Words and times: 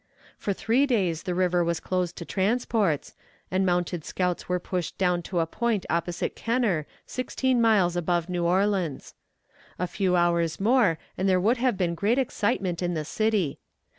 For 0.35 0.51
three 0.51 0.87
days 0.87 1.21
the 1.21 1.35
river 1.35 1.63
was 1.63 1.79
closed 1.79 2.15
to 2.15 2.25
transports, 2.25 3.13
and 3.51 3.63
mounted 3.67 4.03
scouts 4.03 4.49
were 4.49 4.59
pushed 4.59 4.97
down 4.97 5.21
to 5.29 5.41
a 5.41 5.45
point 5.45 5.85
opposite 5.91 6.35
Kenner, 6.35 6.87
sixteen 7.05 7.61
miles 7.61 7.95
above 7.95 8.27
New 8.27 8.43
Orleans. 8.45 9.13
A 9.77 9.85
few 9.85 10.15
hours 10.15 10.59
more, 10.59 10.97
and 11.19 11.29
there 11.29 11.39
would 11.39 11.57
have 11.57 11.77
been 11.77 11.93
great 11.93 12.17
excitement 12.17 12.81
in 12.81 12.95
the 12.95 13.05
city. 13.05 13.59